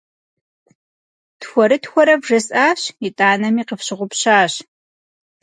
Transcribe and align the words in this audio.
Тхуэрытхуэрэ 1.39 2.15
вжесӏащ, 2.21 2.81
итӏанэми 3.07 3.63
къыфщыгъупщащ. 3.67 4.53